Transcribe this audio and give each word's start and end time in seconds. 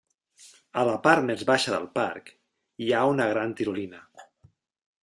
A 0.83 0.85
la 0.87 0.95
part 1.07 1.27
més 1.27 1.43
baixa 1.51 1.75
del 1.75 1.85
parc 1.99 2.33
hi 2.87 2.91
ha 2.91 3.05
una 3.13 3.31
gran 3.35 3.57
tirolina. 3.61 4.07